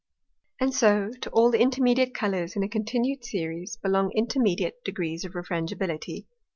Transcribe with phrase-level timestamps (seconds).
[0.59, 5.33] And so to all the intermediate Colours in a continued Series belong intermediate degrees of
[5.35, 6.25] Refrangibility.